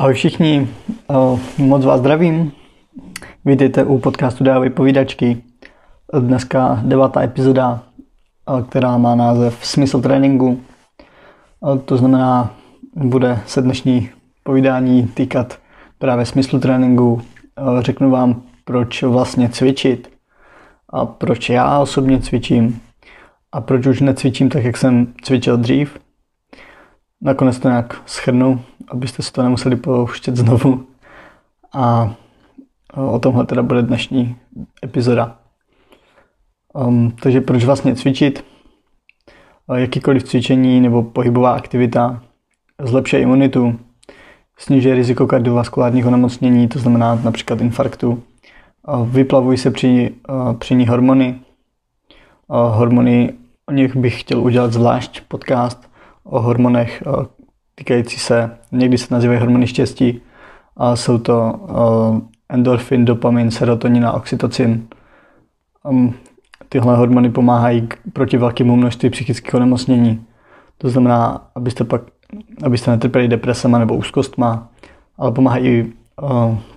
Ahoj 0.00 0.14
všichni, 0.14 0.68
moc 1.58 1.84
vás 1.84 2.00
zdravím. 2.00 2.52
Vítejte 3.44 3.84
u 3.84 3.98
podcastu 3.98 4.44
Dávy 4.44 4.70
povídačky. 4.70 5.42
Dneska 6.20 6.80
devátá 6.84 7.22
epizoda, 7.22 7.82
která 8.68 8.98
má 8.98 9.14
název 9.14 9.66
Smysl 9.66 10.00
tréninku. 10.00 10.60
To 11.84 11.96
znamená, 11.96 12.54
bude 12.94 13.40
se 13.46 13.62
dnešní 13.62 14.10
povídání 14.42 15.06
týkat 15.06 15.58
právě 15.98 16.26
smyslu 16.26 16.60
tréninku. 16.60 17.22
Řeknu 17.80 18.10
vám, 18.10 18.42
proč 18.64 19.02
vlastně 19.02 19.48
cvičit 19.48 20.10
a 20.88 21.06
proč 21.06 21.50
já 21.50 21.78
osobně 21.78 22.20
cvičím 22.20 22.80
a 23.52 23.60
proč 23.60 23.86
už 23.86 24.00
necvičím 24.00 24.48
tak, 24.48 24.64
jak 24.64 24.76
jsem 24.76 25.06
cvičil 25.22 25.56
dřív. 25.56 25.98
Nakonec 27.22 27.58
to 27.58 27.68
nějak 27.68 28.02
schrnu, 28.06 28.60
abyste 28.90 29.22
si 29.22 29.32
to 29.32 29.42
nemuseli 29.42 29.76
pouštět 29.76 30.36
znovu. 30.36 30.86
A 31.72 32.14
o 32.94 33.18
tomhle 33.18 33.46
teda 33.46 33.62
bude 33.62 33.82
dnešní 33.82 34.36
epizoda. 34.84 35.36
Um, 36.74 37.10
takže 37.22 37.40
proč 37.40 37.64
vlastně 37.64 37.96
cvičit? 37.96 38.44
Jakýkoliv 39.74 40.22
cvičení 40.22 40.80
nebo 40.80 41.02
pohybová 41.02 41.52
aktivita 41.54 42.22
zlepšuje 42.82 43.22
imunitu, 43.22 43.78
snižuje 44.58 44.94
riziko 44.94 45.26
kardiovaskulárních 45.26 46.06
onemocnění, 46.06 46.68
to 46.68 46.78
znamená 46.78 47.14
například 47.14 47.60
infarktu, 47.60 48.22
vyplavují 49.04 49.58
se 49.58 49.70
při, 49.70 50.14
při 50.58 50.74
ní 50.74 50.86
hormony. 50.86 51.40
Hormony, 52.48 53.32
o 53.66 53.72
nich 53.72 53.96
bych 53.96 54.20
chtěl 54.20 54.40
udělat 54.40 54.72
zvlášť 54.72 55.20
podcast 55.28 55.90
o 56.24 56.40
hormonech 56.40 57.02
týkající 57.80 58.18
se, 58.18 58.50
někdy 58.72 58.98
se 58.98 59.14
nazývají 59.14 59.40
hormony 59.40 59.66
štěstí, 59.66 60.20
a 60.76 60.96
jsou 60.96 61.18
to 61.18 61.60
endorfin, 62.48 63.04
dopamin, 63.04 63.50
serotonin 63.50 64.06
a 64.06 64.12
oxytocin. 64.12 64.88
Tyhle 66.68 66.96
hormony 66.96 67.30
pomáhají 67.30 67.88
proti 68.12 68.36
velkému 68.36 68.76
množství 68.76 69.10
psychických 69.10 69.54
onemocnění. 69.54 70.24
To 70.78 70.88
znamená, 70.88 71.50
abyste 71.54 71.84
pak 71.84 72.02
abyste 72.62 72.90
netrpěli 72.90 73.28
depresema 73.28 73.78
nebo 73.78 73.96
úzkostma, 73.96 74.68
ale 75.18 75.32
pomáhají 75.32 75.68
i 75.68 75.92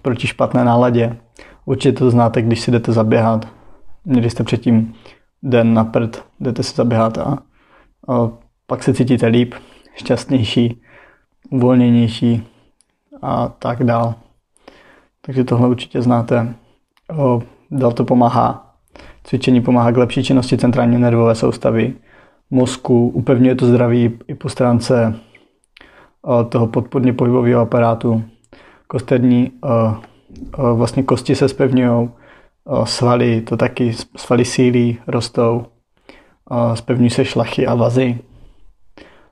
proti 0.02 0.27
špatné 0.27 0.66
náladě. 0.66 1.17
Určitě 1.66 1.92
to 1.99 2.11
znáte, 2.11 2.42
když 2.42 2.59
si 2.59 2.72
jdete 2.72 2.92
zaběhat. 2.92 3.47
Měli 4.05 4.30
jste 4.30 4.44
předtím 4.44 4.94
den 5.44 5.73
na 5.73 5.83
prd, 5.83 6.23
jdete 6.39 6.64
si 6.64 6.75
zaběhat 6.75 7.17
a, 7.17 7.38
a 8.08 8.30
pak 8.67 8.83
se 8.83 8.94
cítíte 8.94 9.27
líp, 9.27 9.53
šťastnější, 9.95 10.81
uvolněnější 11.49 12.47
a 13.22 13.47
tak 13.47 13.83
dál. 13.83 14.16
Takže 15.22 15.44
tohle 15.44 15.67
určitě 15.67 16.02
znáte. 16.02 16.55
O, 17.17 17.41
dál 17.72 17.91
to 17.91 18.05
pomáhá. 18.05 18.75
Cvičení 19.23 19.61
pomáhá 19.61 19.91
k 19.91 19.97
lepší 19.97 20.23
činnosti 20.23 20.58
centrální 20.58 20.97
nervové 20.97 21.36
soustavy, 21.36 21.94
mozku, 22.49 23.08
upevňuje 23.08 23.55
to 23.55 23.66
zdraví 23.66 24.19
i 24.27 24.36
po 24.36 24.49
stránce 24.49 25.16
o, 26.21 26.44
toho 26.44 26.67
podporně 26.67 27.14
pohybového 27.14 27.61
aparátu. 27.61 28.23
Kosterní 28.88 29.52
o, 29.64 29.95
o, 30.58 30.75
vlastně 30.75 31.03
kosti 31.03 31.36
se 31.36 31.49
spevňují, 31.49 32.09
svaly 32.83 33.41
to 33.41 33.58
taky, 33.58 33.94
svaly 34.16 34.45
sílí, 34.45 34.97
rostou, 35.08 35.66
spevňují 36.73 37.09
se 37.09 37.25
šlachy 37.25 37.67
a 37.67 37.75
vazy. 37.75 38.19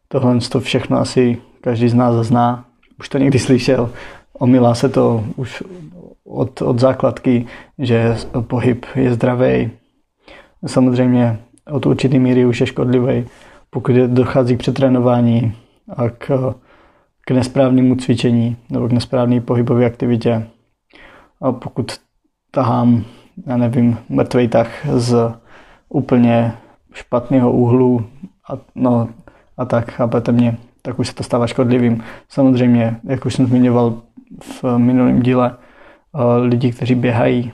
Tohle 0.07 0.39
to 0.39 0.59
všechno 0.59 0.99
asi 0.99 1.37
každý 1.61 1.89
z 1.89 1.93
nás 1.93 2.27
zná, 2.27 2.65
už 2.99 3.09
to 3.09 3.17
někdy 3.17 3.39
slyšel, 3.39 3.89
omylá 4.33 4.75
se 4.75 4.89
to 4.89 5.23
už 5.35 5.63
od, 6.25 6.61
od 6.61 6.79
základky, 6.79 7.45
že 7.79 8.15
pohyb 8.41 8.85
je 8.95 9.13
zdravý. 9.13 9.71
Samozřejmě 10.65 11.39
od 11.71 11.85
určitý 11.85 12.19
míry 12.19 12.45
už 12.45 12.61
je 12.61 12.67
škodlivý, 12.67 13.25
pokud 13.69 13.95
dochází 13.95 14.55
k 14.55 14.59
přetrénování 14.59 15.53
a 15.89 16.09
k, 16.09 16.53
k 17.25 17.31
nesprávnému 17.31 17.95
cvičení 17.95 18.57
nebo 18.69 18.87
k 18.87 18.91
nesprávné 18.91 19.41
pohybové 19.41 19.85
aktivitě. 19.85 20.47
A 21.41 21.51
pokud 21.51 21.91
tahám, 22.51 23.03
já 23.47 23.57
nevím, 23.57 23.97
mrtvej 24.09 24.47
tah 24.47 24.85
z 24.93 25.33
úplně 25.89 26.53
špatného 26.93 27.51
úhlu 27.51 28.05
a, 28.49 28.57
no, 28.75 29.09
a 29.57 29.65
tak, 29.65 29.91
chápete 29.91 30.31
mě, 30.31 30.57
tak 30.81 30.99
už 30.99 31.07
se 31.07 31.15
to 31.15 31.23
stává 31.23 31.47
škodlivým. 31.47 32.03
Samozřejmě, 32.29 32.99
jak 33.03 33.25
už 33.25 33.33
jsem 33.33 33.45
zmiňoval 33.45 34.01
v 34.41 34.77
minulém 34.77 35.21
díle, 35.21 35.57
eh, 36.15 36.37
lidi, 36.37 36.71
kteří 36.71 36.95
běhají, 36.95 37.51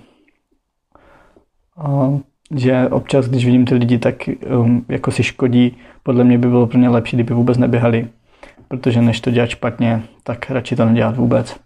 eh, 1.79 2.19
že 2.55 2.89
občas, 2.89 3.27
když 3.27 3.45
vidím 3.45 3.65
ty 3.65 3.75
lidi, 3.75 3.97
tak 3.99 4.15
um, 4.59 4.85
jako 4.89 5.11
si 5.11 5.23
škodí, 5.23 5.77
podle 6.03 6.23
mě 6.23 6.37
by 6.37 6.47
bylo 6.47 6.67
pro 6.67 6.79
ně 6.79 6.89
lepší, 6.89 7.17
kdyby 7.17 7.33
vůbec 7.33 7.57
neběhali, 7.57 8.07
protože 8.67 9.01
než 9.01 9.21
to 9.21 9.31
dělat 9.31 9.49
špatně, 9.49 10.03
tak 10.23 10.51
radši 10.51 10.75
to 10.75 10.85
nedělat 10.85 11.17
vůbec. 11.17 11.59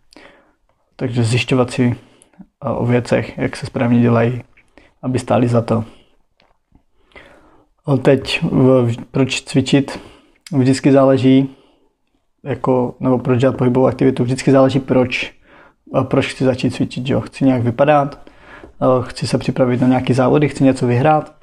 Takže 0.96 1.24
zjišťovat 1.24 1.72
si 1.72 1.96
eh, 2.66 2.70
o 2.70 2.86
věcech, 2.86 3.38
jak 3.38 3.56
se 3.56 3.66
správně 3.66 4.02
dělají, 4.02 4.44
aby 5.02 5.20
stáli 5.20 5.48
za 5.48 5.62
to. 5.62 5.84
A 7.86 7.98
teď, 7.98 8.44
proč 9.12 9.42
cvičit? 9.42 10.00
Vždycky 10.52 10.92
záleží, 10.92 11.50
jako, 12.44 12.96
nebo 13.00 13.18
proč 13.18 13.40
dělat 13.40 13.58
pohybovou 13.58 13.88
aktivitu, 13.88 14.24
vždycky 14.24 14.52
záleží 14.52 14.80
proč, 14.80 15.34
proč 16.04 16.28
chci 16.28 16.44
začít 16.44 16.76
cvičit, 16.76 17.10
jo. 17.10 17.22
Chci 17.22 17.46
nějak 17.46 17.64
vypadat, 17.64 18.30
chci 19.02 19.28
se 19.28 19.38
připravit 19.38 19.82
na 19.82 19.88
nějaký 19.88 20.14
závody, 20.14 20.50
chci 20.50 20.64
něco 20.64 20.88
vyhrát, 20.88 21.36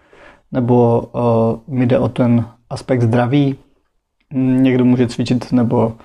nebo 0.53 1.03
mi 1.69 1.87
jde 1.87 1.99
o 1.99 2.09
ten 2.09 2.49
aspekt 2.71 3.03
zdraví. 3.03 3.57
Někdo 4.35 4.85
může 4.85 5.07
cvičit 5.07 5.53
nebo 5.53 5.97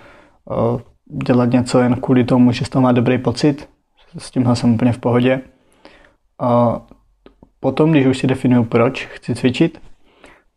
dělat 1.26 1.52
něco 1.52 1.80
jen 1.80 1.96
kvůli 1.96 2.24
tomu, 2.24 2.52
že 2.52 2.66
z 2.66 2.70
toho 2.70 2.84
má 2.84 2.92
dobrý 2.92 3.18
pocit. 3.18 3.70
S 4.18 4.32
tímhle 4.32 4.56
jsem 4.56 4.74
úplně 4.74 4.92
v 4.92 4.98
pohodě. 4.98 5.42
Uh, 6.42 6.78
potom, 7.60 7.92
když 7.92 8.06
už 8.06 8.18
si 8.18 8.28
definuju, 8.28 8.64
proč 8.64 9.06
chci 9.06 9.36
cvičit, 9.36 9.82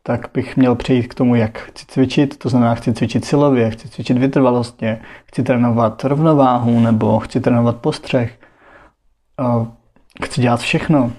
tak 0.06 0.30
bych 0.34 0.56
měl 0.56 0.74
přejít 0.74 1.06
k 1.06 1.14
tomu, 1.14 1.34
jak 1.34 1.58
chci 1.58 1.86
cvičit. 1.86 2.38
To 2.38 2.48
znamená, 2.48 2.74
chci 2.74 2.92
cvičit 2.92 3.24
silově, 3.24 3.70
chci 3.70 3.88
cvičit 3.88 4.18
vytrvalostně, 4.18 5.00
chci 5.24 5.42
trénovat 5.42 6.04
rovnováhu 6.04 6.80
nebo 6.80 7.18
chci 7.18 7.40
trénovat 7.40 7.76
postřeh. 7.76 8.38
Chci 10.24 10.40
dělat 10.40 10.60
všechno. 10.60 11.12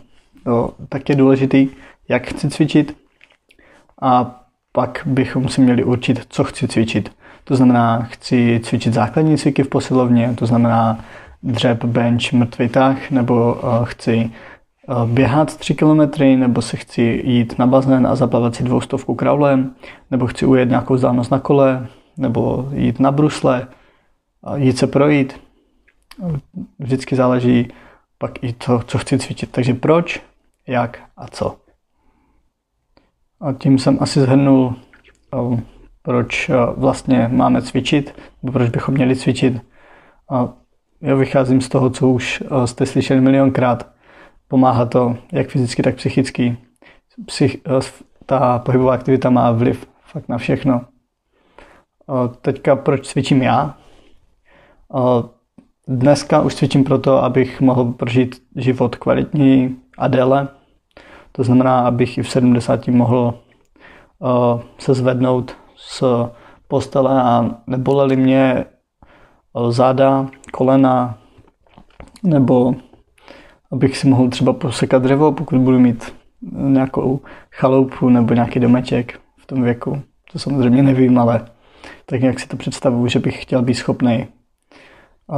Jo, 0.46 0.70
tak 0.90 1.10
je 1.10 1.16
důležitý, 1.16 1.70
jak 2.10 2.28
chci 2.28 2.50
cvičit 2.50 2.98
a 4.02 4.42
pak 4.72 5.02
bychom 5.06 5.50
si 5.50 5.62
měli 5.62 5.84
určit, 5.84 6.26
co 6.30 6.44
chci 6.44 6.68
cvičit. 6.68 7.12
To 7.44 7.56
znamená, 7.56 8.08
chci 8.12 8.60
cvičit 8.64 8.94
základní 8.94 9.38
cviky 9.38 9.64
v 9.64 9.70
posilovně, 9.70 10.34
to 10.36 10.46
znamená 10.46 11.06
dřep, 11.44 11.86
bench, 11.86 12.34
mrtvý 12.34 12.70
tah, 12.70 13.12
nebo 13.12 13.62
chci 13.84 14.32
Eh, 14.32 14.57
běhat 15.06 15.58
3 15.58 15.76
kilometry, 15.76 16.36
nebo 16.36 16.62
se 16.62 16.78
chci 16.78 17.22
jít 17.26 17.60
na 17.60 17.68
bazén 17.68 18.08
a 18.08 18.16
zaplavat 18.16 18.56
si 18.56 18.64
dvoustovku 18.64 19.16
kraulem, 19.16 19.76
nebo 20.12 20.28
chci 20.28 20.46
ujet 20.46 20.70
nějakou 20.70 20.94
vzdálenost 20.94 21.32
na 21.32 21.40
kole, 21.40 21.88
nebo 22.18 22.70
jít 22.74 23.00
na 23.00 23.12
brusle, 23.12 23.68
jít 24.56 24.78
se 24.78 24.88
projít. 24.88 25.42
Vždycky 26.80 27.16
záleží 27.16 27.68
pak 28.18 28.44
i 28.44 28.54
to, 28.54 28.80
co 28.88 28.98
chci 28.98 29.20
cvičit. 29.20 29.52
Takže 29.52 29.74
proč, 29.74 30.22
jak 30.68 31.00
a 31.18 31.28
co. 31.28 31.58
A 33.42 33.54
tím 33.54 33.80
jsem 33.80 33.98
asi 34.02 34.20
zhrnul, 34.20 34.76
eh, 35.34 35.62
proč 36.02 36.50
eh, 36.50 36.54
vlastně 36.78 37.30
máme 37.32 37.62
cvičit, 37.62 38.16
nebo 38.44 38.54
proč 38.54 38.70
bychom 38.70 38.94
měli 38.96 39.16
cvičit. 39.16 39.62
Já 41.02 41.16
vycházím 41.16 41.62
z 41.62 41.70
toho, 41.70 41.90
co 41.90 42.08
už 42.08 42.44
jste 42.66 42.86
slyšeli 42.86 43.22
milionkrát 43.22 43.97
Pomáhá 44.48 44.86
to 44.86 45.18
jak 45.32 45.50
fyzicky, 45.50 45.84
tak 45.84 45.96
psychicky. 45.96 46.58
Psych, 47.26 47.58
ta 48.26 48.60
pohybová 48.60 48.94
aktivita 48.94 49.30
má 49.30 49.52
vliv 49.52 49.88
fakt 50.02 50.30
na 50.30 50.38
všechno. 50.38 50.82
Teďka 52.42 52.76
proč 52.76 53.08
cvičím 53.08 53.42
já? 53.42 53.78
Dneska 55.88 56.42
už 56.42 56.56
cvičím 56.56 56.84
proto, 56.84 57.24
abych 57.24 57.62
mohl 57.62 57.86
prožít 57.86 58.44
život 58.56 58.96
kvalitní 58.96 59.78
a 59.98 60.08
déle. 60.08 60.48
To 61.32 61.44
znamená, 61.44 61.80
abych 61.80 62.18
i 62.18 62.24
v 62.24 62.30
70 62.30 62.88
mohl 62.88 63.40
se 64.78 64.94
zvednout 64.94 65.56
z 65.76 66.04
postele 66.68 67.22
a 67.22 67.56
nebolely 67.68 68.16
mě 68.16 68.66
záda, 69.70 70.28
kolena 70.54 71.18
nebo 72.24 72.76
abych 73.72 73.98
si 73.98 74.08
mohl 74.08 74.30
třeba 74.30 74.54
posekat 74.54 75.04
dřevo, 75.04 75.32
pokud 75.32 75.60
budu 75.60 75.80
mít 75.80 76.14
nějakou 76.52 77.22
chaloupu 77.52 78.10
nebo 78.10 78.34
nějaký 78.34 78.60
domeček 78.60 79.20
v 79.38 79.46
tom 79.46 79.64
věku. 79.64 80.02
To 80.32 80.40
samozřejmě 80.40 80.84
nevím, 80.84 81.18
ale 81.18 81.46
tak 82.06 82.22
nějak 82.22 82.40
si 82.40 82.48
to 82.48 82.58
představuju, 82.58 83.08
že 83.08 83.20
bych 83.20 83.42
chtěl 83.42 83.62
být 83.62 83.74
schopný 83.74 84.28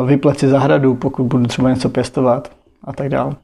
vyplet 0.06 0.40
si 0.40 0.48
zahradu, 0.48 0.96
pokud 0.96 1.24
budu 1.24 1.46
třeba 1.46 1.70
něco 1.70 1.90
pěstovat 1.90 2.52
a 2.84 2.94
tak 2.94 3.10
dále. 3.10 3.36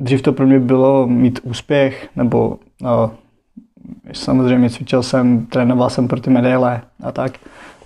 Dřív 0.00 0.22
to 0.22 0.32
pro 0.32 0.46
mě 0.46 0.60
bylo 0.60 1.06
mít 1.06 1.40
úspěch, 1.42 2.08
nebo 2.16 2.58
samozřejmě 4.12 4.70
cvičil 4.70 5.02
jsem, 5.02 5.46
trénoval 5.46 5.90
jsem 5.90 6.08
pro 6.08 6.20
ty 6.20 6.30
medaile 6.30 6.82
a 7.02 7.12
tak. 7.12 7.32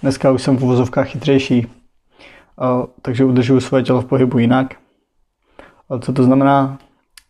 Dneska 0.02 0.32
už 0.32 0.42
jsem 0.42 0.56
v 0.56 0.64
uvozovkách 0.64 1.08
chytřejší, 1.08 1.66
takže 3.02 3.24
udržuju 3.24 3.60
svoje 3.60 3.82
tělo 3.82 4.00
v 4.00 4.06
pohybu 4.06 4.38
jinak. 4.38 4.74
Co 6.00 6.12
to 6.12 6.22
znamená? 6.22 6.78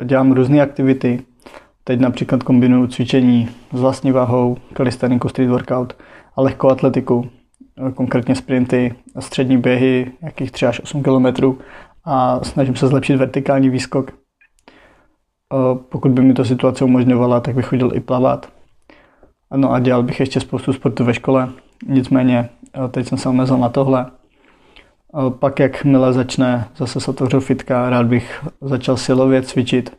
Dělám 0.05 0.33
různé 0.33 0.61
aktivity. 0.61 1.23
Teď 1.85 2.01
například 2.01 2.43
kombinuju 2.43 2.87
cvičení 2.87 3.49
s 3.73 3.81
vlastní 3.81 4.13
váhou, 4.13 4.57
kalisteniku, 4.73 5.29
street 5.29 5.51
workout 5.51 5.97
a 6.37 6.43
lehkou 6.43 6.71
atletiku, 6.71 7.31
konkrétně 7.95 8.35
sprinty, 8.35 8.95
střední 9.19 9.59
běhy, 9.59 10.13
jakých 10.23 10.53
3 10.53 10.67
až 10.67 10.81
8 10.81 11.03
km 11.03 11.27
a 12.05 12.45
snažím 12.45 12.77
se 12.77 12.89
zlepšit 12.89 13.17
vertikální 13.17 13.71
výskok. 13.71 14.13
Pokud 15.89 16.11
by 16.11 16.23
mi 16.23 16.35
to 16.35 16.45
situace 16.45 16.85
umožňovala, 16.85 17.41
tak 17.41 17.55
bych 17.55 17.67
chodil 17.67 17.91
i 17.95 18.01
plavat. 18.01 18.49
No 19.57 19.73
a 19.73 19.79
dělal 19.79 20.03
bych 20.03 20.21
ještě 20.21 20.41
spoustu 20.41 20.73
sportu 20.73 21.05
ve 21.05 21.15
škole, 21.15 21.49
nicméně 21.87 22.49
teď 22.91 23.07
jsem 23.07 23.19
se 23.19 23.29
omezil 23.29 23.59
na 23.59 23.69
tohle. 23.69 24.07
Pak 25.31 25.59
jakmile 25.59 26.13
začne 26.13 26.69
zase 26.77 27.01
se 27.01 27.11
otevřou 27.11 27.41
fitka, 27.41 27.91
rád 27.91 28.07
bych 28.07 28.45
začal 28.61 28.97
silově 28.97 29.43
cvičit, 29.43 29.97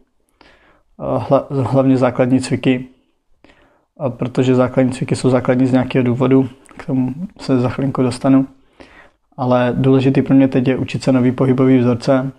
hlavně 1.49 1.97
základní 1.97 2.39
cviky, 2.41 2.85
protože 4.09 4.55
základní 4.55 4.91
cviky 4.91 5.15
jsou 5.15 5.29
základní 5.29 5.67
z 5.67 5.71
nějakého 5.71 6.03
důvodu, 6.03 6.49
k 6.77 6.85
tomu 6.85 7.13
se 7.39 7.59
za 7.59 7.69
chvilinku 7.69 8.01
dostanu. 8.01 8.47
Ale 9.37 9.73
důležitý 9.77 10.21
pro 10.21 10.35
mě 10.35 10.47
teď 10.47 10.67
je 10.67 10.77
učit 10.77 11.03
se 11.03 11.11
nový 11.11 11.31
pohybový 11.31 11.77
vzorce 11.77 12.31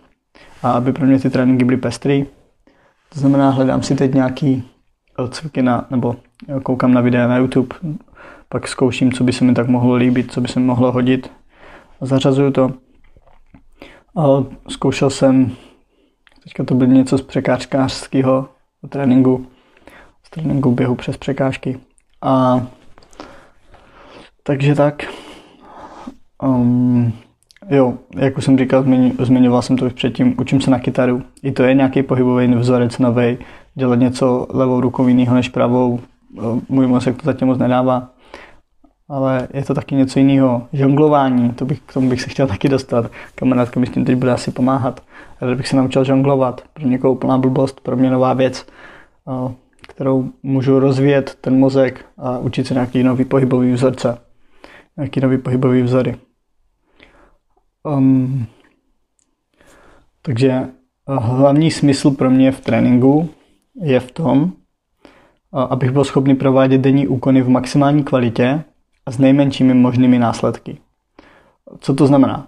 a 0.63 0.71
aby 0.71 0.93
pro 0.93 1.07
mě 1.07 1.19
ty 1.19 1.31
tréninky 1.31 1.65
byly 1.65 1.77
pestrý. 1.77 2.27
To 3.15 3.21
znamená, 3.21 3.51
hledám 3.51 3.83
si 3.83 3.95
teď 3.95 4.15
nějaký 4.15 4.65
cviky 5.31 5.63
na, 5.63 5.87
nebo 5.91 6.17
koukám 6.63 6.95
na 6.95 7.01
videa 7.01 7.27
na 7.27 7.37
YouTube, 7.37 7.77
pak 8.49 8.69
zkouším, 8.69 9.13
co 9.13 9.25
by 9.25 9.33
se 9.33 9.45
mi 9.45 9.55
tak 9.55 9.69
mohlo 9.69 9.95
líbit, 9.95 10.33
co 10.33 10.41
by 10.41 10.49
se 10.49 10.61
mi 10.61 10.67
mohlo 10.67 10.93
hodit. 10.93 11.31
Zařazuju 12.03 12.51
to. 12.51 12.73
A 14.17 14.45
zkoušel 14.69 15.11
jsem, 15.11 15.53
teďka 16.45 16.65
to 16.65 16.75
bylo 16.75 16.91
něco 16.91 17.19
z 17.19 17.23
překážkářského 17.23 18.49
tréninku, 18.89 19.47
z 20.23 20.31
tréninku 20.31 20.71
běhu 20.71 20.95
přes 20.95 21.17
překážky. 21.17 21.79
A 22.23 22.63
takže 24.43 24.75
tak. 24.75 25.03
Um, 26.43 27.13
jo, 27.71 27.95
jak 28.17 28.39
už 28.39 28.45
jsem 28.45 28.59
říkal, 28.59 28.85
zmiňoval 29.19 29.63
jsem 29.63 29.77
to 29.77 29.87
už 29.87 29.93
předtím, 29.93 30.35
učím 30.39 30.61
se 30.61 30.71
na 30.71 30.79
kytaru. 30.79 31.23
I 31.43 31.53
to 31.53 31.63
je 31.63 31.75
nějaký 31.75 32.03
pohybový 32.03 32.55
vzorec 32.55 32.99
nový, 32.99 33.39
dělat 33.75 33.99
něco 33.99 34.47
levou 34.51 34.81
rukou 34.81 35.09
jiného 35.09 35.35
než 35.35 35.49
pravou. 35.49 36.01
Můj 36.69 36.87
mozek 36.87 37.17
to 37.17 37.27
zatím 37.27 37.49
moc 37.49 37.59
nedává. 37.59 38.11
Ale 39.13 39.49
je 39.55 39.65
to 39.65 39.75
taky 39.75 39.95
něco 39.95 40.19
jiného. 40.19 40.67
Žonglování, 40.73 41.51
to 41.53 41.65
bych, 41.65 41.81
k 41.81 41.93
tomu 41.93 42.09
bych 42.09 42.23
se 42.23 42.31
chtěl 42.31 42.47
taky 42.47 42.69
dostat. 42.69 43.11
Kamarádka 43.35 43.81
mi 43.81 43.87
s 43.87 43.91
tím 43.91 44.05
teď 44.05 44.17
bude 44.17 44.33
asi 44.33 44.51
pomáhat. 44.51 45.01
Rád 45.41 45.57
bych 45.57 45.69
se 45.69 45.77
naučil 45.77 46.05
žonglovat. 46.05 46.63
Pro 46.73 46.87
někoho 46.87 47.13
úplná 47.13 47.39
blbost, 47.39 47.81
pro 47.81 47.97
mě 47.97 48.11
nová 48.11 48.33
věc, 48.33 48.67
kterou 49.89 50.31
můžu 50.43 50.79
rozvíjet 50.79 51.39
ten 51.41 51.59
mozek 51.59 52.05
a 52.19 52.39
učit 52.39 52.67
se 52.67 52.75
nějaký 52.75 53.03
nový 53.03 53.25
pohybový 53.25 53.73
vzorce 53.73 54.19
nějaký 54.97 55.21
nový 55.21 55.39
pohybový 55.39 55.83
vzory. 55.83 56.17
Um, 57.85 58.47
takže 60.23 60.69
hlavní 61.09 61.71
smysl 61.71 62.11
pro 62.11 62.31
mě 62.31 62.53
v 62.53 62.61
tréninku 62.61 63.31
je 63.83 64.01
v 64.01 64.11
tom, 64.11 64.53
abych 65.53 65.91
byl 65.91 66.05
schopný 66.05 66.35
provádět 66.35 66.79
denní 66.79 67.09
úkony 67.09 67.43
v 67.43 67.49
maximální 67.49 68.05
kvalitě 68.05 68.65
a 69.07 69.11
s 69.11 69.19
nejmenšími 69.19 69.75
možnými 69.75 70.19
následky. 70.19 70.79
Co 71.81 71.95
to 71.95 72.07
znamená? 72.07 72.47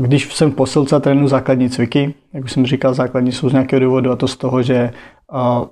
Když 0.00 0.34
jsem 0.34 0.52
v 0.52 0.54
posilce 0.54 1.00
trénu 1.00 1.28
základní 1.28 1.70
cviky, 1.70 2.14
jak 2.32 2.44
už 2.44 2.52
jsem 2.52 2.66
říkal, 2.66 2.94
základní 2.94 3.32
jsou 3.32 3.48
z 3.48 3.52
nějakého 3.52 3.80
důvodu 3.80 4.10
a 4.10 4.16
to 4.16 4.28
z 4.28 4.36
toho, 4.36 4.62
že 4.62 4.90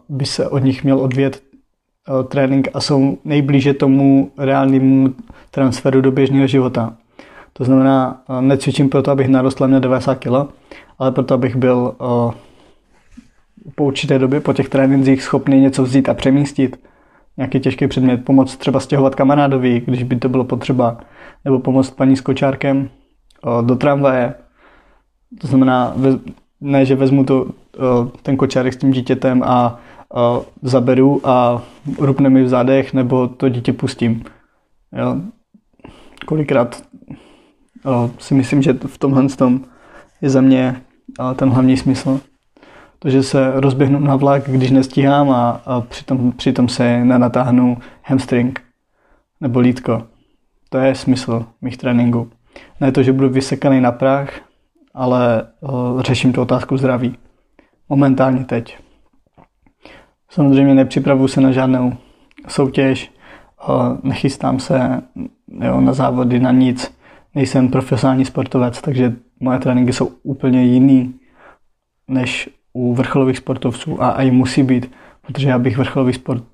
by 0.08 0.26
se 0.26 0.48
od 0.48 0.58
nich 0.58 0.84
měl 0.84 1.00
odvět 1.00 1.42
trénink 2.28 2.69
a 2.75 2.81
jsou 2.81 3.19
nejblíže 3.25 3.75
tomu 3.75 4.32
reálnému 4.38 5.14
transferu 5.50 6.00
do 6.00 6.12
běžného 6.12 6.46
života. 6.46 6.96
To 7.52 7.64
znamená, 7.64 8.22
necvičím 8.40 8.88
proto, 8.88 9.10
abych 9.10 9.28
narostl 9.28 9.69
na 9.69 9.78
90 9.78 10.14
kg, 10.14 10.54
ale 10.98 11.12
proto, 11.12 11.34
abych 11.34 11.56
byl 11.56 11.94
po 13.75 13.84
určité 13.84 14.19
době, 14.19 14.40
po 14.40 14.52
těch 14.52 14.69
trénincích 14.69 15.22
schopný 15.22 15.60
něco 15.60 15.82
vzít 15.82 16.08
a 16.08 16.14
přemístit. 16.14 16.89
Nějaký 17.40 17.60
těžký 17.60 17.88
předmět, 17.88 18.25
pomoct 18.25 18.56
třeba 18.56 18.81
stěhovat 18.81 19.14
kamarádovi, 19.14 19.82
když 19.87 20.02
by 20.02 20.16
to 20.16 20.28
bylo 20.28 20.44
potřeba, 20.44 21.00
nebo 21.44 21.58
pomoct 21.58 21.90
paní 21.90 22.16
s 22.16 22.20
kočárkem 22.20 22.90
do 23.62 23.76
tramvaje. 23.76 24.34
To 25.40 25.46
znamená, 25.46 25.94
ne, 26.60 26.84
že 26.84 26.94
vezmu 26.94 27.25
to, 27.25 27.46
ten 28.22 28.37
kočárek 28.37 28.72
s 28.72 28.76
tím 28.76 28.90
dítětem 28.90 29.42
a 29.42 29.78
zaberu 30.62 31.20
a 31.25 31.62
rupne 31.98 32.31
mi 32.31 32.42
v 32.42 32.48
zádech, 32.48 32.94
nebo 32.94 33.28
to 33.28 33.48
dítě 33.48 33.72
pustím. 33.72 34.25
Jo. 34.93 35.16
Kolikrát 36.26 36.82
o, 37.84 38.10
si 38.19 38.34
myslím, 38.34 38.62
že 38.62 38.72
v 38.86 38.98
tomhle 38.98 39.28
tom 39.28 39.60
je 40.22 40.31
za 40.31 40.40
mě 40.40 40.82
ten 41.36 41.50
hlavní 41.50 41.76
smysl. 41.76 42.20
To, 43.02 43.11
že 43.11 43.23
se 43.23 43.52
rozběhnu 43.55 43.99
na 43.99 44.17
vlak, 44.17 44.50
když 44.50 44.70
nestíhám 44.70 45.31
a, 45.31 45.50
a 45.67 45.81
přitom, 45.81 46.32
přitom 46.32 46.69
se 46.69 47.05
nenatáhnu 47.05 47.79
hamstring 48.02 48.62
nebo 49.41 49.61
lítko. 49.61 50.02
To 50.69 50.79
je 50.79 50.94
smysl 50.94 51.47
mých 51.62 51.76
tréninků. 51.76 52.31
Ne 52.81 52.93
to, 52.93 53.02
že 53.02 53.12
budu 53.12 53.29
vysekaný 53.29 53.81
na 53.81 53.93
prach, 53.93 54.41
ale 54.94 55.47
o, 55.61 56.02
řeším 56.02 56.32
tu 56.32 56.43
otázku 56.43 56.76
zdraví. 56.76 57.19
Momentálně 57.88 58.44
teď. 58.44 58.79
Samozřejmě 60.31 60.75
nepřipravuju 60.75 61.29
se 61.29 61.41
na 61.41 61.53
žádnou 61.53 61.93
soutěž, 62.49 63.12
nechystám 64.03 64.58
se 64.58 65.03
jo, 65.64 65.81
na 65.81 65.93
závody, 65.93 66.41
na 66.41 66.53
nic. 66.53 66.94
Nejsem 67.34 67.69
profesionální 67.69 68.24
sportovec, 68.24 68.81
takže 68.81 69.17
moje 69.41 69.58
tréninky 69.58 69.93
jsou 69.93 70.10
úplně 70.22 70.65
jiný 70.65 71.15
než 72.08 72.51
u 72.72 72.94
vrcholových 72.94 73.39
sportovců 73.39 74.03
a 74.03 74.22
i 74.22 74.31
musí 74.31 74.62
být, 74.62 74.91
protože 75.22 75.48
já 75.48 75.58
bych 75.58 75.79
vrcholový 75.79 76.12
sport, 76.12 76.44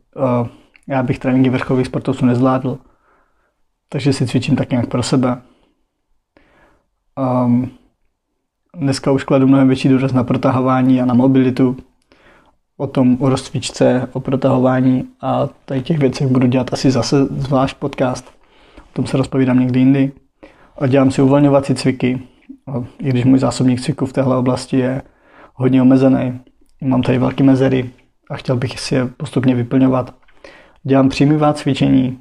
já 0.88 1.02
bych 1.02 1.18
tréninky 1.18 1.50
vrcholových 1.50 1.86
sportovců 1.86 2.26
nezvládl. 2.26 2.78
Takže 3.88 4.12
si 4.12 4.26
cvičím 4.26 4.56
tak 4.56 4.70
nějak 4.70 4.86
pro 4.86 5.02
sebe. 5.02 5.42
Um, 7.44 7.70
dneska 8.76 9.10
už 9.10 9.24
kladu 9.24 9.46
mnohem 9.46 9.68
větší 9.68 9.88
důraz 9.88 10.12
na 10.12 10.24
protahování 10.24 11.00
a 11.00 11.04
na 11.04 11.14
mobilitu, 11.14 11.76
o 12.76 12.86
tom, 12.86 13.16
o 13.20 13.28
rozcvičce, 13.28 14.08
o 14.12 14.20
protahování 14.20 15.08
a 15.20 15.48
tady 15.64 15.82
těch 15.82 15.98
věcech 15.98 16.26
budu 16.26 16.46
dělat 16.46 16.72
asi 16.72 16.90
zase 16.90 17.24
zvlášť 17.24 17.76
podcast. 17.76 18.28
O 18.78 18.92
tom 18.92 19.06
se 19.06 19.16
rozpovídám 19.16 19.60
někdy 19.60 19.78
jindy. 19.78 20.12
A 20.78 20.86
dělám 20.86 21.10
si 21.10 21.22
uvolňovací 21.22 21.74
cviky, 21.74 22.22
i 22.98 23.08
když 23.08 23.24
můj 23.24 23.38
zásobník 23.38 23.80
cviků 23.80 24.06
v 24.06 24.12
téhle 24.12 24.36
oblasti 24.36 24.78
je 24.78 25.02
hodně 25.56 25.82
omezený. 25.82 26.40
Mám 26.82 27.02
tady 27.02 27.18
velké 27.18 27.44
mezery 27.44 27.90
a 28.30 28.36
chtěl 28.36 28.56
bych 28.56 28.80
si 28.80 28.94
je 28.94 29.06
postupně 29.06 29.54
vyplňovat. 29.54 30.14
Dělám 30.82 31.08
přímivá 31.08 31.52
cvičení. 31.52 32.18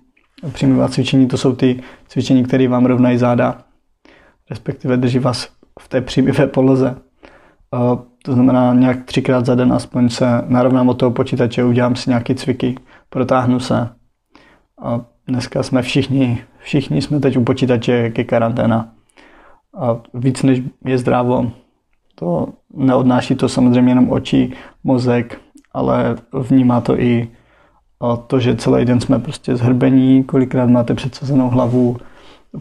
Přímivá 0.53 0.87
cvičení 0.87 1.27
to 1.27 1.37
jsou 1.37 1.55
ty 1.55 1.83
cvičení, 2.07 2.43
které 2.43 2.67
vám 2.67 2.85
rovnají 2.85 3.17
záda, 3.17 3.57
respektive 4.49 4.97
drží 4.97 5.19
vás 5.19 5.49
v 5.79 5.87
té 5.87 6.01
přímivé 6.01 6.47
poloze. 6.47 6.95
To 8.23 8.33
znamená, 8.33 8.73
nějak 8.73 9.05
třikrát 9.05 9.45
za 9.45 9.55
den 9.55 9.73
aspoň 9.73 10.09
se 10.09 10.25
narovnám 10.47 10.89
od 10.89 10.93
toho 10.93 11.11
počítače, 11.11 11.63
udělám 11.63 11.95
si 11.95 12.09
nějaké 12.09 12.35
cviky, 12.35 12.75
protáhnu 13.09 13.59
se. 13.59 13.89
A 14.81 15.01
dneska 15.27 15.63
jsme 15.63 15.81
všichni, 15.81 16.43
všichni 16.59 17.01
jsme 17.01 17.19
teď 17.19 17.37
u 17.37 17.43
počítače, 17.43 18.09
ke 18.09 18.23
karanténa. 18.23 18.93
A 19.77 19.97
víc 20.13 20.43
než 20.43 20.61
je 20.85 20.97
zdravo, 20.97 21.51
to 22.15 22.47
neodnáší 22.73 23.35
to 23.35 23.49
samozřejmě 23.49 23.91
jenom 23.91 24.11
oči, 24.11 24.53
mozek, 24.83 25.41
ale 25.73 26.15
vnímá 26.33 26.81
to 26.81 26.99
i 26.99 27.27
to, 28.27 28.39
že 28.39 28.55
celý 28.55 28.85
den 28.85 29.01
jsme 29.01 29.19
prostě 29.19 29.55
zhrbení, 29.55 30.23
kolikrát 30.23 30.69
máte 30.69 30.93
předsazenou 30.93 31.49
hlavu, 31.49 31.97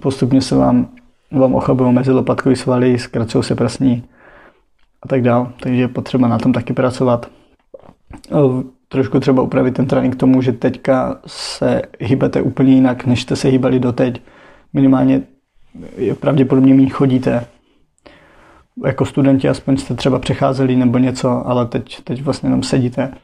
postupně 0.00 0.40
se 0.42 0.56
vám, 0.56 0.88
vám 1.32 1.54
ochabují 1.54 1.92
mezi 1.92 2.10
lopatkový 2.12 2.56
svaly, 2.56 2.98
zkracují 2.98 3.44
se 3.44 3.54
prsní 3.54 4.04
a 5.02 5.08
tak 5.08 5.22
dál. 5.22 5.52
Takže 5.60 5.80
je 5.80 5.88
potřeba 5.88 6.28
na 6.28 6.38
tom 6.38 6.52
taky 6.52 6.72
pracovat. 6.72 7.30
Trošku 8.88 9.20
třeba 9.20 9.42
upravit 9.42 9.74
ten 9.74 9.86
trénink 9.86 10.16
k 10.16 10.18
tomu, 10.18 10.42
že 10.42 10.52
teďka 10.52 11.20
se 11.26 11.82
hýbete 12.00 12.42
úplně 12.42 12.72
jinak, 12.72 13.06
než 13.06 13.22
jste 13.22 13.36
se 13.36 13.48
hýbali 13.48 13.80
doteď. 13.80 14.22
minimálně 14.72 15.22
pravděpodobně 16.20 16.74
méně 16.74 16.90
chodíte. 16.90 17.46
Jako 18.86 19.04
studenti 19.04 19.48
aspoň 19.48 19.76
jste 19.76 19.94
třeba 19.94 20.18
přecházeli 20.18 20.76
nebo 20.76 20.98
něco, 20.98 21.46
ale 21.46 21.66
teď, 21.66 22.00
teď 22.04 22.22
vlastně 22.22 22.46
jenom 22.46 22.62
sedíte 22.62 23.14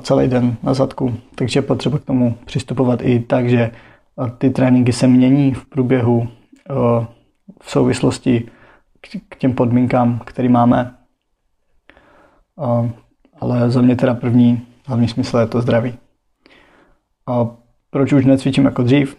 celý 0.00 0.28
den 0.28 0.56
na 0.62 0.74
zadku. 0.74 1.14
Takže 1.34 1.62
potřeba 1.62 1.98
k 1.98 2.04
tomu 2.04 2.38
přistupovat 2.44 3.02
i 3.02 3.20
tak, 3.20 3.48
že 3.48 3.70
ty 4.38 4.50
tréninky 4.50 4.92
se 4.92 5.06
mění 5.06 5.54
v 5.54 5.66
průběhu 5.66 6.28
v 7.62 7.70
souvislosti 7.70 8.50
k 9.28 9.36
těm 9.36 9.54
podmínkám, 9.54 10.20
které 10.24 10.48
máme. 10.48 10.94
Ale 13.40 13.70
za 13.70 13.80
mě 13.82 13.96
teda 13.96 14.14
první 14.14 14.66
hlavní 14.86 15.08
smysl 15.08 15.38
je 15.38 15.46
to 15.46 15.60
zdraví. 15.60 15.94
A 17.26 17.46
proč 17.90 18.12
už 18.12 18.24
necvičím 18.24 18.64
jako 18.64 18.82
dřív? 18.82 19.16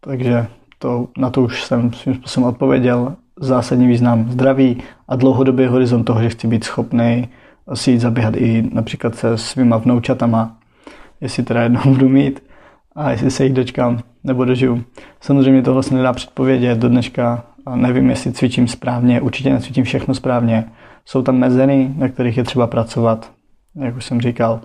Takže 0.00 0.46
to, 0.78 1.08
na 1.18 1.30
to 1.30 1.42
už 1.42 1.64
jsem 1.64 1.92
svým 1.92 2.14
způsobem 2.14 2.48
odpověděl. 2.48 3.16
Zásadní 3.40 3.86
význam 3.86 4.30
zdraví 4.30 4.82
a 5.08 5.16
dlouhodobý 5.16 5.66
horizont 5.66 6.04
toho, 6.04 6.22
že 6.22 6.28
chci 6.28 6.46
být 6.46 6.64
schopný 6.64 7.28
si 7.74 7.90
jít 7.90 7.98
zaběhat 7.98 8.36
i 8.36 8.70
například 8.72 9.14
se 9.14 9.38
svýma 9.38 9.76
vnoučatama, 9.76 10.56
jestli 11.20 11.42
teda 11.42 11.62
jednou 11.62 11.80
budu 11.84 12.08
mít 12.08 12.42
a 12.96 13.10
jestli 13.10 13.30
se 13.30 13.44
jich 13.44 13.52
dočkám 13.52 13.98
nebo 14.24 14.44
dožiju. 14.44 14.84
Samozřejmě 15.20 15.62
to 15.62 15.72
vlastně 15.74 15.96
nedá 15.96 16.12
předpovědět 16.12 16.78
do 16.78 16.88
dneška. 16.88 17.44
Nevím, 17.74 18.10
jestli 18.10 18.32
cvičím 18.32 18.68
správně, 18.68 19.20
určitě 19.20 19.52
necvičím 19.52 19.84
všechno 19.84 20.14
správně. 20.14 20.64
Jsou 21.04 21.22
tam 21.22 21.36
mezery, 21.36 21.90
na 21.96 22.08
kterých 22.08 22.36
je 22.36 22.44
třeba 22.44 22.66
pracovat, 22.66 23.30
jak 23.74 23.96
už 23.96 24.04
jsem 24.04 24.20
říkal. 24.20 24.60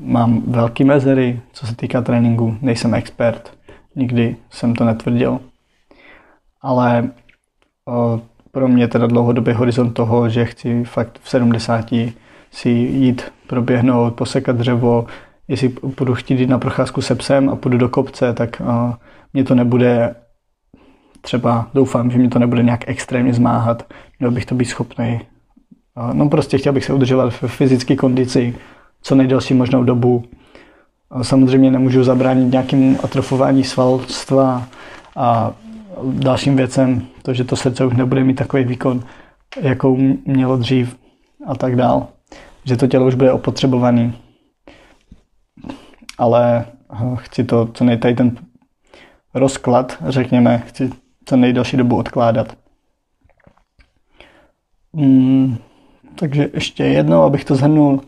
Mám 0.00 0.42
velké 0.46 0.84
mezery, 0.84 1.40
co 1.52 1.66
se 1.66 1.76
týká 1.76 2.02
tréninku, 2.02 2.56
nejsem 2.60 2.94
expert, 2.94 3.52
nikdy 3.96 4.36
jsem 4.50 4.74
to 4.74 4.84
netvrdil. 4.84 5.40
Ale 6.64 7.10
pro 8.50 8.68
mě 8.68 8.88
teda 8.88 9.06
dlouhodobý 9.06 9.52
horizont 9.52 9.90
toho, 9.90 10.28
že 10.28 10.44
chci 10.44 10.84
fakt 10.84 11.18
v 11.22 11.30
70 11.30 11.84
si 12.50 12.70
jít 12.70 13.22
proběhnout, 13.46 14.14
posekat 14.14 14.56
dřevo, 14.56 15.06
jestli 15.48 15.72
budu 15.98 16.14
chtít 16.14 16.40
jít 16.40 16.48
na 16.48 16.58
procházku 16.58 17.02
se 17.02 17.14
psem 17.14 17.48
a 17.48 17.56
půjdu 17.56 17.78
do 17.78 17.88
kopce, 17.88 18.32
tak 18.32 18.60
uh, 18.60 18.92
mě 19.32 19.44
to 19.44 19.54
nebude 19.54 20.14
třeba, 21.20 21.68
doufám, 21.74 22.10
že 22.10 22.18
mě 22.18 22.28
to 22.28 22.38
nebude 22.38 22.62
nějak 22.62 22.88
extrémně 22.88 23.34
zmáhat, 23.34 23.82
měl 24.18 24.30
bych 24.30 24.46
to 24.46 24.54
být 24.54 24.64
schopný. 24.64 25.20
Uh, 25.96 26.14
no 26.14 26.28
prostě 26.28 26.58
chtěl 26.58 26.72
bych 26.72 26.84
se 26.84 26.92
udržovat 26.92 27.32
v 27.32 27.46
fyzické 27.46 27.96
kondici 27.96 28.54
co 29.02 29.14
nejdelší 29.14 29.54
možnou 29.54 29.84
dobu. 29.84 30.24
Uh, 31.14 31.22
samozřejmě 31.22 31.70
nemůžu 31.70 32.04
zabránit 32.04 32.52
nějakým 32.52 32.98
atrofování 33.02 33.64
svalstva 33.64 34.66
a 35.16 35.52
dalším 36.02 36.56
věcem, 36.56 37.06
to, 37.22 37.34
že 37.34 37.44
to 37.44 37.56
srdce 37.56 37.86
už 37.86 37.94
nebude 37.94 38.24
mít 38.24 38.34
takový 38.34 38.64
výkon, 38.64 39.02
jakou 39.60 39.96
mělo 40.26 40.56
dřív 40.56 40.96
a 41.46 41.54
tak 41.54 41.76
dál. 41.76 42.06
Že 42.64 42.76
to 42.76 42.86
tělo 42.86 43.06
už 43.06 43.14
bude 43.14 43.32
opotřebovaný. 43.32 44.12
Ale 46.18 46.66
hm, 46.92 47.16
chci 47.16 47.44
to, 47.44 47.68
co 47.74 47.84
nej, 47.84 47.96
tady 47.96 48.14
ten 48.14 48.36
rozklad, 49.34 49.98
řekněme, 50.08 50.62
chci 50.66 50.90
co 51.24 51.36
nejdelší 51.36 51.76
dobu 51.76 51.96
odkládat. 51.96 52.56
Hmm, 54.94 55.56
takže 56.14 56.50
ještě 56.54 56.84
jednou, 56.84 57.22
abych 57.22 57.44
to 57.44 57.54
zhrnul. 57.54 58.00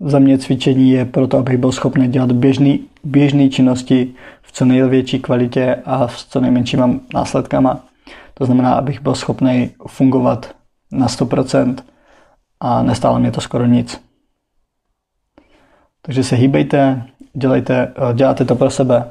Za 0.00 0.18
mě 0.18 0.38
cvičení 0.38 0.90
je 0.90 1.04
proto, 1.04 1.38
abych 1.38 1.56
byl 1.56 1.72
schopný 1.72 2.08
dělat 2.08 2.32
běžný, 2.32 2.80
běžné 3.04 3.48
činnosti 3.48 4.14
co 4.56 4.64
největší 4.64 5.18
kvalitě 5.18 5.82
a 5.84 6.08
s 6.08 6.24
co 6.24 6.40
nejmenšíma 6.40 6.90
následkama. 7.14 7.80
To 8.34 8.44
znamená, 8.46 8.74
abych 8.74 9.00
byl 9.00 9.14
schopný 9.14 9.70
fungovat 9.86 10.54
na 10.92 11.06
100% 11.06 11.74
a 12.60 12.82
nestálo 12.82 13.18
mě 13.18 13.30
to 13.30 13.40
skoro 13.40 13.66
nic. 13.66 14.00
Takže 16.02 16.24
se 16.24 16.36
hýbejte, 16.36 17.02
dělejte, 17.32 17.92
děláte 18.14 18.44
to 18.44 18.56
pro 18.56 18.70
sebe. 18.70 19.10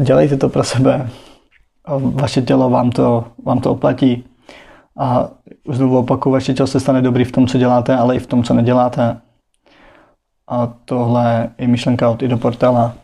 Dělejte 0.00 0.36
to 0.36 0.48
pro 0.48 0.64
sebe. 0.64 1.10
Vaše 1.98 2.42
tělo 2.42 2.70
vám 2.70 2.90
to, 2.90 3.24
vám 3.44 3.60
to 3.60 3.70
oplatí. 3.70 4.24
A 4.98 5.28
znovu 5.68 5.98
opakuju, 5.98 6.32
vaše 6.32 6.54
tělo 6.54 6.66
se 6.66 6.80
stane 6.80 7.02
dobrý 7.02 7.24
v 7.24 7.32
tom, 7.32 7.46
co 7.46 7.58
děláte, 7.58 7.96
ale 7.96 8.16
i 8.16 8.18
v 8.18 8.26
tom, 8.26 8.44
co 8.44 8.54
neděláte. 8.54 9.20
A 10.48 10.66
tohle 10.84 11.50
je 11.58 11.68
myšlenka 11.68 12.10
od 12.10 12.22
Ido 12.22 12.38
Portela. 12.38 12.94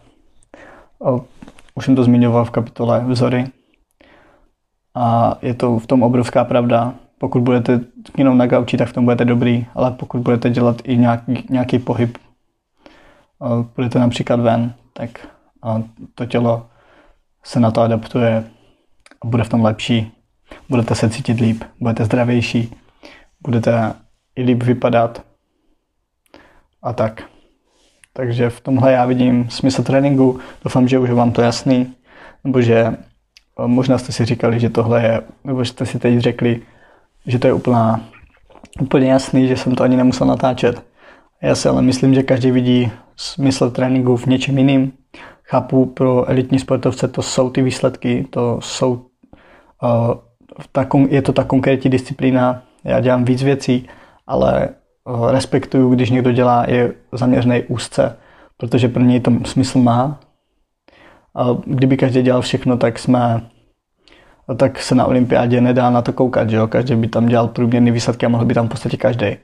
Už 1.74 1.84
jsem 1.84 1.96
to 1.96 2.04
zmiňoval 2.04 2.44
v 2.44 2.50
kapitole 2.50 3.00
Vzory. 3.00 3.44
A 4.94 5.38
je 5.42 5.54
to 5.54 5.78
v 5.78 5.86
tom 5.86 6.02
obrovská 6.02 6.44
pravda. 6.44 6.94
Pokud 7.18 7.42
budete 7.42 7.80
jenom 8.18 8.38
na 8.38 8.46
gauči, 8.46 8.76
tak 8.76 8.88
v 8.88 8.92
tom 8.92 9.04
budete 9.04 9.24
dobrý, 9.24 9.66
ale 9.74 9.90
pokud 9.90 10.20
budete 10.20 10.50
dělat 10.50 10.76
i 10.84 10.96
nějaký, 10.96 11.46
nějaký 11.50 11.78
pohyb, 11.78 12.18
budete 13.76 13.98
například 13.98 14.40
ven, 14.40 14.74
tak 14.92 15.10
to 16.14 16.26
tělo 16.26 16.66
se 17.44 17.60
na 17.60 17.70
to 17.70 17.80
adaptuje 17.80 18.50
a 19.22 19.26
bude 19.26 19.44
v 19.44 19.48
tom 19.48 19.64
lepší. 19.64 20.12
Budete 20.68 20.94
se 20.94 21.10
cítit 21.10 21.40
líp, 21.40 21.64
budete 21.80 22.04
zdravější, 22.04 22.74
budete 23.40 23.94
i 24.36 24.42
líp 24.42 24.62
vypadat 24.62 25.22
a 26.82 26.92
tak. 26.92 27.31
Takže 28.12 28.50
v 28.50 28.60
tomhle 28.60 28.92
já 28.92 29.06
vidím 29.06 29.50
smysl 29.50 29.82
tréninku. 29.82 30.40
Doufám, 30.64 30.88
že 30.88 30.98
už 30.98 31.10
vám 31.10 31.32
to 31.32 31.42
jasný, 31.42 31.94
nebo 32.44 32.62
že 32.62 32.76
eh, 32.76 32.96
možná 33.66 33.98
jste 33.98 34.12
si 34.12 34.24
říkali, 34.24 34.60
že 34.60 34.70
tohle 34.70 35.02
je, 35.02 35.20
nebo 35.44 35.64
jste 35.64 35.86
si 35.86 35.98
teď 35.98 36.18
řekli, 36.18 36.60
že 37.26 37.38
to 37.38 37.46
je 37.46 37.52
úplná, 37.52 38.00
úplně 38.80 39.12
jasný, 39.12 39.48
že 39.48 39.56
jsem 39.56 39.74
to 39.74 39.84
ani 39.84 39.96
nemusel 39.96 40.26
natáčet. 40.26 40.82
Já 41.42 41.54
si 41.54 41.68
ale 41.68 41.82
myslím, 41.82 42.14
že 42.14 42.22
každý 42.22 42.50
vidí 42.50 42.90
smysl 43.16 43.70
tréninku 43.70 44.16
v 44.16 44.26
něčem 44.26 44.58
jiným. 44.58 44.92
Chápu, 45.44 45.86
pro 45.86 46.28
elitní 46.28 46.58
sportovce 46.58 47.08
to 47.08 47.22
jsou 47.22 47.50
ty 47.50 47.62
výsledky, 47.62 48.26
to 48.30 48.58
jsou, 48.62 49.06
ta, 50.72 50.86
je 51.08 51.22
to 51.22 51.32
ta 51.32 51.44
konkrétní 51.44 51.90
disciplína, 51.90 52.62
já 52.84 53.00
dělám 53.00 53.24
víc 53.24 53.42
věcí, 53.42 53.88
ale 54.26 54.68
respektuju, 55.30 55.94
když 55.94 56.10
někdo 56.10 56.32
dělá, 56.32 56.64
je 56.68 56.92
zaměřený 57.12 57.62
úzce, 57.62 58.16
protože 58.56 58.88
pro 58.88 59.02
něj 59.02 59.20
to 59.20 59.32
smysl 59.44 59.78
má. 59.78 60.20
A 61.34 61.46
kdyby 61.64 61.96
každý 61.96 62.22
dělal 62.22 62.42
všechno, 62.42 62.76
tak 62.76 62.98
jsme 62.98 63.40
tak 64.56 64.82
se 64.82 64.94
na 64.94 65.06
olympiádě 65.06 65.60
nedá 65.60 65.90
na 65.90 66.02
to 66.02 66.12
koukat, 66.12 66.50
že 66.50 66.56
jo? 66.56 66.66
Každý 66.66 66.94
by 66.94 67.08
tam 67.08 67.26
dělal 67.26 67.48
průměrný 67.48 67.90
výsledky 67.90 68.26
a 68.26 68.28
mohl 68.28 68.44
by 68.44 68.54
tam 68.54 68.66
v 68.66 68.70
podstatě 68.70 68.96
každý. 68.96 69.36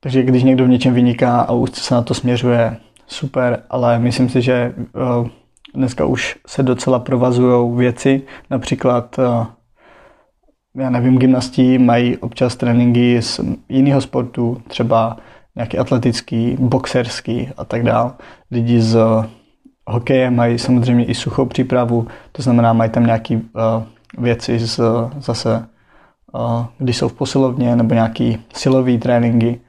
Takže 0.00 0.22
když 0.22 0.42
někdo 0.42 0.64
v 0.64 0.68
něčem 0.68 0.94
vyniká 0.94 1.40
a 1.40 1.52
úzce 1.52 1.80
se 1.80 1.94
na 1.94 2.02
to 2.02 2.14
směřuje, 2.14 2.76
super, 3.06 3.62
ale 3.70 3.98
myslím 3.98 4.28
si, 4.28 4.42
že 4.42 4.74
dneska 5.74 6.04
už 6.04 6.36
se 6.46 6.62
docela 6.62 6.98
provazují 6.98 7.76
věci, 7.76 8.22
například 8.50 9.16
já 10.76 10.90
nevím, 10.90 11.18
gymnastí 11.18 11.78
mají 11.78 12.16
občas 12.16 12.56
tréninky 12.56 13.22
z 13.22 13.40
jiného 13.68 14.00
sportu, 14.00 14.62
třeba 14.68 15.16
nějaký 15.56 15.78
atletický, 15.78 16.56
boxerský 16.60 17.48
a 17.56 17.64
tak 17.64 17.82
dále. 17.82 18.12
Lidi 18.50 18.80
z 18.80 18.98
hokeje 19.86 20.30
mají 20.30 20.58
samozřejmě 20.58 21.04
i 21.04 21.14
suchou 21.14 21.44
přípravu, 21.46 22.06
to 22.32 22.42
znamená, 22.42 22.72
mají 22.72 22.90
tam 22.90 23.06
nějaké 23.06 23.36
uh, 23.36 23.42
věci 24.18 24.58
z, 24.58 24.80
zase, 25.18 25.66
uh, 26.34 26.66
když 26.78 26.96
jsou 26.96 27.08
v 27.08 27.12
posilovně, 27.12 27.76
nebo 27.76 27.94
nějaký 27.94 28.38
silový 28.54 28.98
tréninky. 28.98 29.60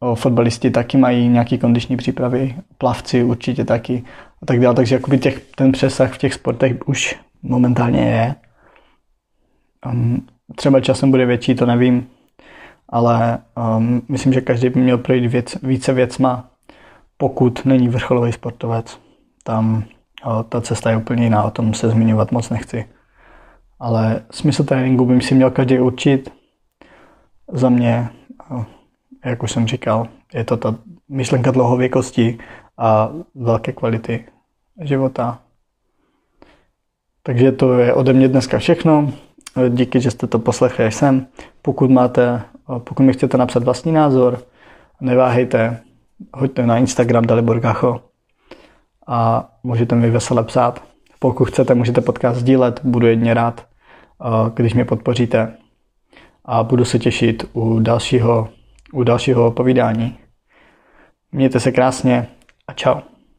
O, 0.00 0.14
fotbalisti 0.14 0.70
taky 0.70 0.96
mají 0.96 1.28
nějaké 1.28 1.58
kondiční 1.58 1.96
přípravy, 1.96 2.54
plavci 2.78 3.24
určitě 3.24 3.64
taky 3.64 4.04
a 4.42 4.46
tak 4.46 4.60
dále. 4.60 4.74
Takže 4.74 4.94
jakoby 4.94 5.18
těch, 5.18 5.40
ten 5.56 5.72
přesah 5.72 6.12
v 6.12 6.18
těch 6.18 6.34
sportech 6.34 6.76
už 6.86 7.16
momentálně 7.42 8.00
je. 8.00 8.34
Um, 9.86 10.26
třeba 10.56 10.80
časem 10.80 11.10
bude 11.10 11.26
větší, 11.26 11.54
to 11.54 11.66
nevím, 11.66 12.06
ale 12.88 13.38
um, 13.76 14.02
myslím, 14.08 14.32
že 14.32 14.40
každý 14.40 14.68
by 14.68 14.80
měl 14.80 14.98
projít 14.98 15.26
věc, 15.26 15.58
více 15.62 15.92
věcma, 15.92 16.50
pokud 17.16 17.64
není 17.64 17.88
vrcholový 17.88 18.32
sportovec. 18.32 19.00
Tam 19.42 19.84
uh, 20.26 20.42
ta 20.42 20.60
cesta 20.60 20.90
je 20.90 20.96
úplně 20.96 21.24
jiná, 21.24 21.42
o 21.42 21.50
tom 21.50 21.74
se 21.74 21.88
zmiňovat 21.88 22.32
moc 22.32 22.50
nechci. 22.50 22.88
Ale 23.80 24.20
smysl 24.30 24.64
tréninku 24.64 25.04
by 25.04 25.20
si 25.20 25.34
měl 25.34 25.50
každý 25.50 25.78
určit. 25.78 26.32
Za 27.52 27.68
mě, 27.68 28.08
uh, 28.50 28.64
jak 29.24 29.42
už 29.42 29.52
jsem 29.52 29.66
říkal, 29.66 30.08
je 30.34 30.44
to 30.44 30.56
ta 30.56 30.74
myšlenka 31.08 31.50
dlouhověkosti 31.50 32.38
a 32.78 33.10
velké 33.34 33.72
kvality 33.72 34.24
života. 34.80 35.40
Takže 37.22 37.52
to 37.52 37.78
je 37.78 37.94
ode 37.94 38.12
mě 38.12 38.28
dneska 38.28 38.58
všechno. 38.58 39.12
Díky, 39.68 40.00
že 40.00 40.10
jste 40.10 40.26
to 40.26 40.38
poslechli 40.38 40.84
až 40.84 40.94
sem. 40.94 41.26
Pokud, 41.62 41.90
máte, 41.90 42.42
eh, 42.76 42.78
pokud 42.78 43.02
mi 43.02 43.12
chcete 43.12 43.38
napsat 43.38 43.62
vlastní 43.62 43.92
názor, 43.92 44.38
neváhejte, 45.00 45.80
hoďte 46.34 46.66
na 46.66 46.78
Instagram 46.78 47.26
Dalibor 47.26 47.60
Gacho 47.60 48.00
a 49.06 49.48
můžete 49.62 49.94
mi 49.94 50.10
vesele 50.10 50.44
psát. 50.44 50.82
Pokud 51.18 51.44
chcete, 51.44 51.74
můžete 51.74 52.00
podcast 52.00 52.40
sdílet, 52.40 52.80
budu 52.84 53.06
jedně 53.06 53.34
rád, 53.34 53.66
eh, 53.66 54.50
když 54.54 54.74
mě 54.74 54.84
podpoříte. 54.84 55.56
A 56.44 56.62
budu 56.62 56.84
se 56.84 56.98
těšit 56.98 57.44
u 57.52 57.78
dalšího, 57.78 58.48
u 58.92 59.02
dalšího 59.02 59.50
povídání. 59.50 60.18
Mějte 61.32 61.60
se 61.60 61.72
krásně 61.72 62.26
a 62.68 62.72
čau. 62.72 63.13